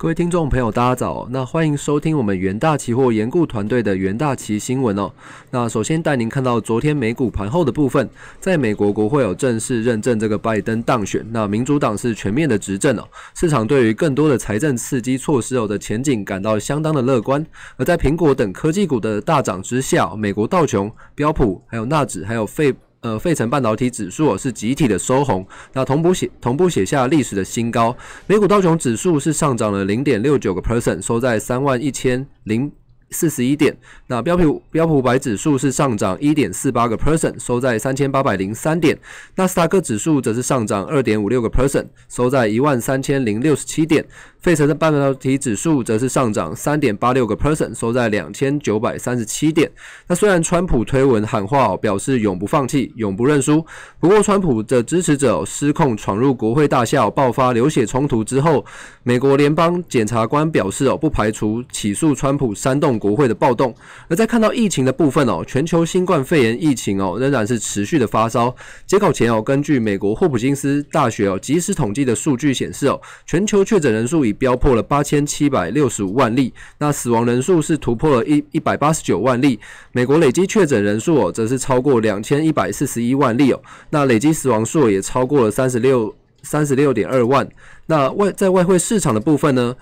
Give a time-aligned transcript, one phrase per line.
[0.00, 1.28] 各位听众朋友，大家早。
[1.30, 5.12] 那欢迎收听我们元大期货研顾团队的元大期新闻哦。
[5.50, 8.08] 那首先带您看到昨天美股盘后的部分，
[8.40, 13.06] 在美国国会有正式认证这个拜登当选，那民主党是全面的执政哦。
[13.34, 17.44] 市场对于更多的财政刺激措施哦的前景感到相当的乐观。
[17.76, 22.74] 而在苹果等科技股的大涨之下，美国道琼、标普、还有纳指、还有费。
[23.00, 27.96] 呃，费城半导体指数是集体的收红，那同步写同步写下历史的新高。
[28.26, 32.70] 美股道琼指数是上涨了零点六九个 percent，收在三万一千零。
[33.10, 38.96] 四十一点，那标普标普百指数是上涨一点四八个 percent，收在三千八百零三点。
[39.34, 44.04] 纳斯达克指数则是上涨二点五六个 percent，收在一万三千零六十七点。
[44.38, 49.70] 费城的半导体指数则是上涨三点八六个 percent，收在两千九百三十七点。
[50.06, 53.62] 那虽然川普推文喊话表示永不放弃、永不认输，
[53.98, 58.64] 不过川普的支持者失控闯入国会大厦，爆发流血冲突之后，
[59.02, 62.99] 美国联邦检察官表示哦，不排除起诉川普煽动。
[63.00, 63.74] 国会的暴动，
[64.08, 68.54] 而在看到疫情的部分哦，全球新冠肺炎疫情哦仍然是持续的发烧。
[68.86, 79.58] 截稿前哦，根据美国霍普金斯大学哦即时统计的数据显示哦，全球确诊人数已飙破了八千七百六十五万例，那死亡人数是突破了一一百八十九万例。
[79.92, 87.48] 美国累计确诊人数哦则是超过两千一百四十一万例哦，那累计死亡数也超过了三十六三十六点二万。
[87.86, 89.74] 那外在外汇市场的部分呢？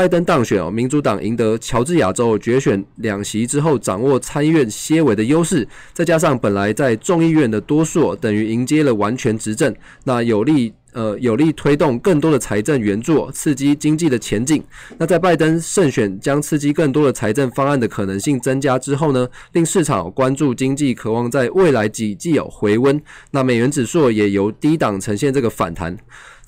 [0.00, 14.64] 拜登当选哦，民主党赢得乔治亚州决选两席之后，掌握参议院些微的优势，再加上本来在众议院的多数，等于迎接了完全执政，那有利呃有利推动更多的财政援助，刺激经济的前景。
[14.96, 22.98] 那在拜登胜选将刺激更多的财政方案的可能性增加之后呢，令市场关注经济，渴望在未来几季有回温。
[23.32, 25.94] 那美元指数也由低档呈现这个反弹。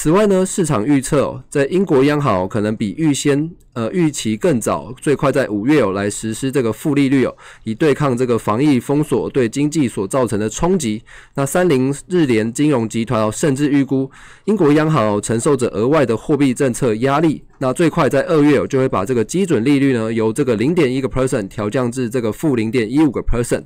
[0.00, 11.02] 此外呢，市场预测在英国央行可能比预先呃预期更早，最快在五月哦来实施这个负利率哦，以对抗这个防疫封锁对经济所造成的冲击。
[11.34, 14.08] 那三菱日联金融集团哦，甚至预估
[14.44, 23.64] 英国央行承受着额外的货币政策压力，那最快在二月哦就会把这个基准利率呢由这个零点一个 percent 调降至这个负零点一五个 percent。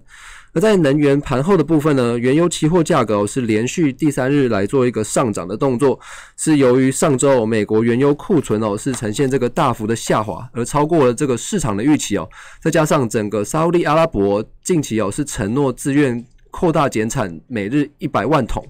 [0.54, 5.98] 而在能源盘后的部分呢，原油期货价格是连续第三日来做一个上涨的动作，
[6.36, 12.28] 是由于上周美国原油库存哦是呈现这个大幅的下滑，而超过了这个市场的预期哦，
[12.60, 18.64] 再加上整个沙利阿拉伯近期哦是承诺自愿扩大减产每日一百万桶。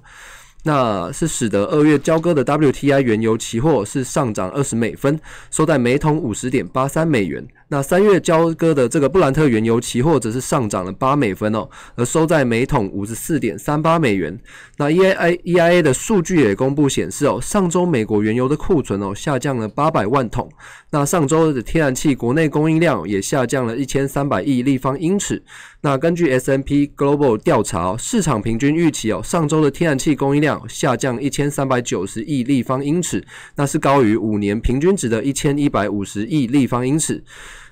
[0.65, 5.19] 那是使得二月交割的 WTI 原油期货是上涨二十美分，
[5.51, 7.45] 收在每桶五十点八三美元。
[7.73, 14.39] 那三月交割的这个布兰特原油期货则是上涨了八美分哦，而收在每桶五十四点三八美元。
[14.77, 20.51] 那 EIA EIA 的数据也公布显示哦，上周美国原油的库存哦下降了八百万桶。
[20.91, 25.43] 那上周的天然气国内供应量也下降了一千三百亿立方英尺。
[25.81, 33.25] 那根据 S&P Global 调查，市场平均预期哦，上周的天然气供应量下降一千三百九十亿立方英尺，
[33.57, 37.25] 那是高于五年平均值的一千一百五十亿立方英尺。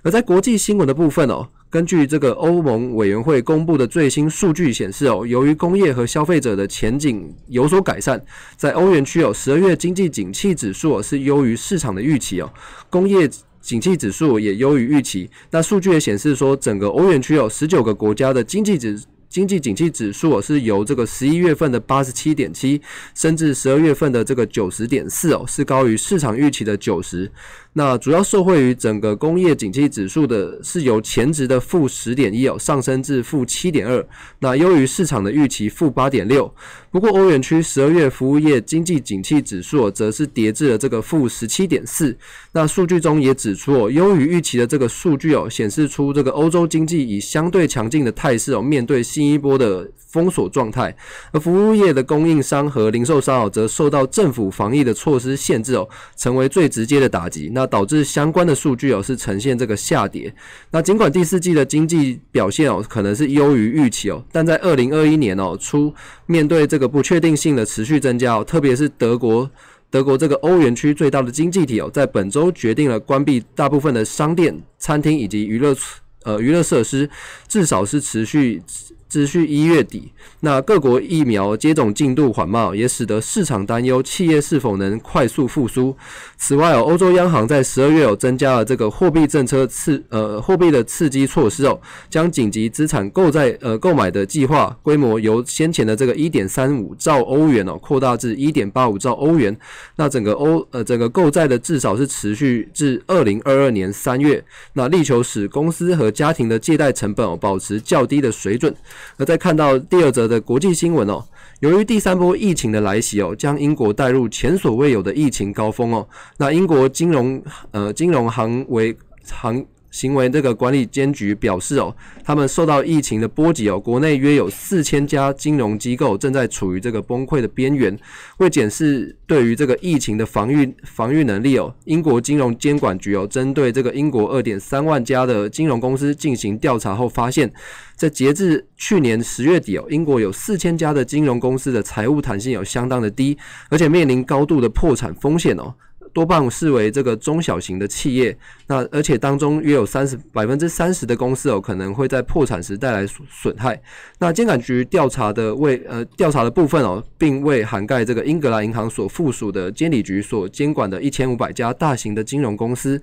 [0.02, 8.22] 而在国际新闻的部分哦，根据这个欧盟委员会公布的最新数据显示哦，由于工业和消费者的前景有所改善，
[8.56, 12.50] 在欧元区有，十二月经济景气指数是优于市场的预期哦，
[12.88, 13.28] 工业
[13.60, 15.30] 景气指数也优于预期。
[15.50, 18.98] 那数据也显示说，整个欧元区有十九个国家的经济指
[19.30, 22.82] 经济景气指数是由这个十一月份的八十七点七
[23.14, 27.30] 升至十二月份的这个九十点四哦，是高于市场预期的九十。
[27.74, 34.04] 那主要受惠于整个工业景气指数的，是由前值的负十点一哦上升至负七点二，
[34.40, 36.52] 那优于市场的预期负八点六。
[36.90, 42.18] 不过欧元区十二月服务业经济景气指数则是跌至了这个负十七点四。
[42.50, 50.92] 那数据中也指出哦，优于预期的这个数据哦，显示出这个欧洲经济以相对强劲的态势哦，面对新一波的封锁状态，
[51.30, 57.48] 而服务业的供应商和零售商哦，则受到政府防疫的措施限制哦，成为最直接的打击。
[57.52, 60.34] 那那导致相关的数据哦是呈现这个下跌。
[60.70, 65.92] 那尽管第四季的经济表现哦可能是优于预期哦，但在二零二一年哦初
[66.24, 69.50] 面对这个不确定性的持续增加哦，特别是德国
[69.90, 75.76] 德国这个欧元区最大的经济体哦，在本周决定了关闭大部分的商店、餐厅以及娱乐
[76.24, 77.10] 呃娱乐设施，
[77.46, 78.62] 至少是持续。
[79.10, 85.96] 持续一月底，那各国疫苗接种进度缓慢，也使得市场担忧企业是否能快速复苏。
[86.38, 99.58] 此外，欧洲央行在十二月有增加了这个货币政策刺呃货币的刺激措施哦，将紧急资产购债呃购买的计划规模由先前的这个一点三五兆欧元哦扩大至一点八五兆欧元。
[99.96, 108.72] 那整个欧呃整个购债的至少是持续至二零二二年三月，那力求使公司和家庭的借贷成本哦保持较低的水准。
[109.16, 111.24] 那再看到第二则的国际新闻哦，
[111.60, 116.06] 由于第三波疫情的来袭哦，将英国带入前所未有的疫情高峰哦。
[116.38, 119.66] 那英国金融呃金融行为行。
[119.90, 121.94] 行为这个管理监局表示哦，
[122.24, 127.98] 他们受到疫情的波及哦，国内约有四千家金融机构正在处于这个崩溃的边缘。
[128.38, 137.52] 为检视对于这个疫情的防御防御能力哦，英国金融监管局哦，针对这个英国二点三万家的金融公司进行调查后发现，
[137.96, 143.36] 在截至去年十月底哦，英国有四千家的金融公司的财务弹性有相当的低，
[143.68, 145.74] 而且面临高度的破产风险哦。
[146.12, 148.36] 多半视为这个中小型的企业，
[148.66, 153.80] 那而且当中约有三十百分之三十的公司哦，可能会在破产时带来损害。
[154.18, 163.02] 那监管局调查的为呃调查的部分哦，并未涵盖这个英格兰银行所附属的监理局所监管的一千五百家大型的金融公司。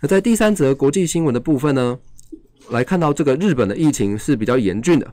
[0.00, 1.98] 那在第三则国际新闻的部分呢，
[2.70, 5.12] 来看到这个日本的疫情是比较严峻的，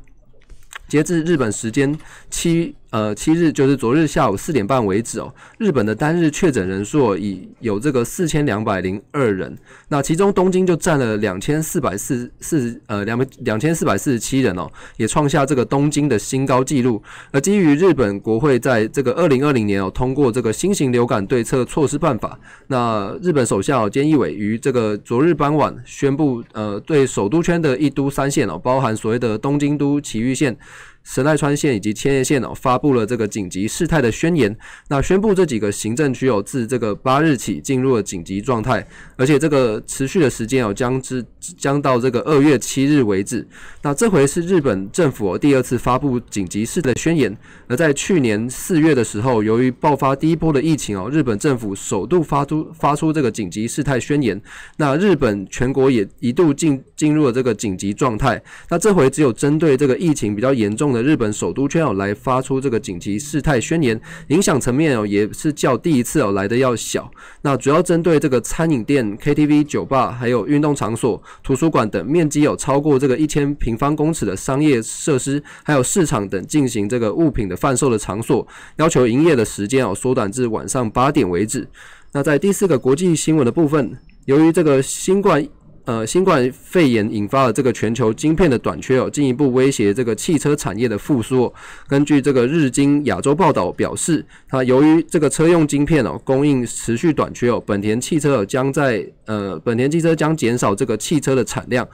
[0.88, 1.98] 截至日本时间
[2.30, 2.76] 七。
[2.94, 9.58] 呃，七日就是昨日下午四点半为止哦，日本的单日确诊人数已有这个四千两百零二人，
[9.88, 17.02] 那其中东京就占了两千四百四四呃两两千四百四十七人哦，也创下这个东京的新高纪录。
[17.32, 30.56] 而基于日本国会在这个二零二零年哦通过这个新型流感对策措施办法，那日本首相菅义伟于这个昨日傍晚宣布，呃，对首都圈的一都三县哦，包含所谓的东京都、埼玉县。
[31.04, 34.56] 神奈川县以及千叶县哦，发布了这个紧急事态的宣言。
[34.88, 41.24] 那宣布这几个行政区哦，自这个八日起进入了紧急状态，而且这个持续的时间哦，将至
[41.58, 43.46] 将到这个二月七日为止。
[43.82, 47.36] 那这回是日本政府第二次发布紧急事态宣言。
[47.68, 54.42] 而在去年四月的时候，由于爆发第一波的疫情哦，日本政府首度发出发出这个紧急事态宣言。
[54.78, 58.42] 那日本全国也一度进进入了这个紧急状态。
[58.70, 60.93] 那这回只有针对这个疫情比较严重。
[60.94, 67.12] 的日本首都圈哦，来发出这个紧急事态宣言，影响层面哦，也是较第一次哦来的要小。
[67.42, 81.68] 那主要针对这个餐饮店、KTV、酒吧，还有运动场所、图书馆等面积有超过这个一千平方公尺的商业设施，还有市场等进行这个物品的贩售的场所，要求营业的时间哦缩短至晚上八点为止。
[82.12, 85.44] 那在第四个国际新闻的部分，由于这个新冠。
[85.86, 91.54] 呃，新冠肺炎引发了这个全球晶片的短缺哦，进一步威胁这个汽车产业的复苏。
[91.88, 101.86] 根据这个日经亚洲报道表示，它由于这个车用晶片哦供应持续短缺哦，本田汽车将在呃本田汽车将减少这个汽车的产量。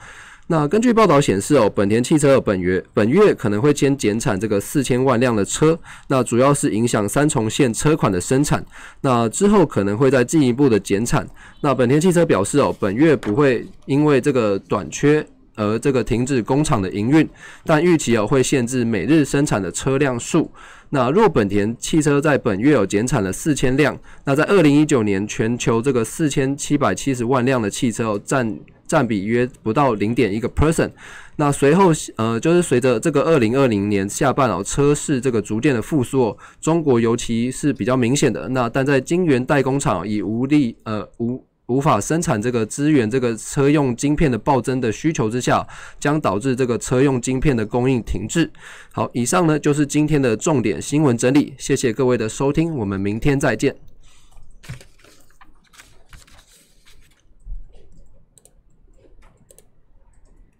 [0.50, 8.66] 那根据报道显示哦，本田汽车本月本月可能会先减产这个四千万辆的车，那主要是影响三重线车款的生产。
[9.00, 11.24] 那之后可能会再进一步的减产。
[11.60, 15.24] 那本田汽车表示哦，本月不会因为这个短缺
[15.54, 17.28] 而这个停止工厂的营运，
[17.64, 20.50] 但预期哦会限制每日生产的车辆数。
[20.88, 28.58] 那若本田汽车在本月有减产了四千辆，那在二零一九年全球这个四千七百七十万辆的汽车哦占。
[28.90, 30.90] 占比约不到零点一个 percent。
[31.36, 38.48] 那随后，呃，就是随着这个二零二零年下半哦，车市这个逐渐的复苏，中国尤其是比较明显的。
[38.48, 45.64] 那但在晶圆代工厂已无力，呃，无无法生产这个资源这个车用晶片的暴增的需求之下，
[46.00, 48.50] 将导致这个车用晶片的供应停滞。
[48.92, 53.89] 好，以上呢就是今天的重点新闻整理，谢谢各位的收听，我们明天再见。